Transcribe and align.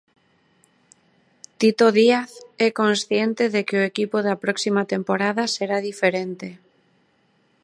Tito 1.59 1.85
Díaz 1.97 2.31
é 2.67 2.69
consciente 2.81 3.43
de 3.55 3.61
que 3.67 3.75
o 3.79 3.85
equipo 3.91 4.17
da 4.27 4.35
próxima 4.43 4.83
temporada 4.93 5.43
será 5.55 5.77
diferente. 5.89 6.49